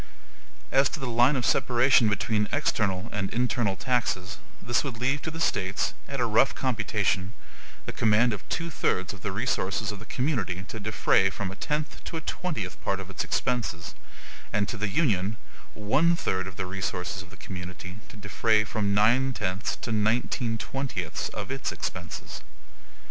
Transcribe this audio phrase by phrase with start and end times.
[0.71, 5.29] As to the line of separation between external and internal taxes, this would leave to
[5.29, 7.33] the States, at a rough computation,
[7.85, 11.55] the command of two thirds of the resources of the community to defray from a
[11.55, 13.93] tenth to a twentieth part of its expenses;
[14.51, 15.37] and to the Union,
[15.75, 20.57] one third of the resources of the community, to defray from nine tenths to nineteen
[20.57, 22.41] twentieths of its expenses.